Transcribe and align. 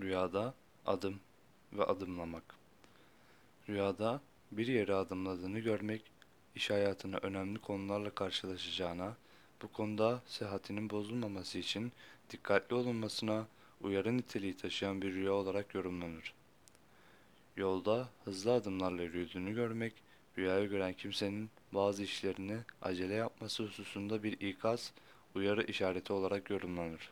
Rüyada 0.00 0.54
adım 0.86 1.20
ve 1.72 1.84
adımlamak. 1.84 2.54
Rüyada 3.68 4.20
bir 4.52 4.66
yere 4.66 4.94
adımladığını 4.94 5.58
görmek, 5.58 6.12
iş 6.54 6.70
hayatına 6.70 7.16
önemli 7.16 7.58
konularla 7.58 8.10
karşılaşacağına, 8.10 9.16
bu 9.62 9.72
konuda 9.72 10.22
sıhhatinin 10.26 10.90
bozulmaması 10.90 11.58
için 11.58 11.92
dikkatli 12.30 12.74
olunmasına 12.76 13.46
uyarı 13.80 14.16
niteliği 14.16 14.56
taşıyan 14.56 15.02
bir 15.02 15.14
rüya 15.14 15.32
olarak 15.32 15.74
yorumlanır. 15.74 16.34
Yolda 17.56 18.08
hızlı 18.24 18.52
adımlarla 18.52 19.02
yürüdüğünü 19.02 19.54
görmek, 19.54 19.94
rüyayı 20.38 20.68
gören 20.68 20.92
kimsenin 20.92 21.50
bazı 21.72 22.02
işlerini 22.02 22.58
acele 22.82 23.14
yapması 23.14 23.62
hususunda 23.62 24.22
bir 24.22 24.40
ikaz, 24.40 24.92
uyarı 25.34 25.62
işareti 25.62 26.12
olarak 26.12 26.50
yorumlanır. 26.50 27.10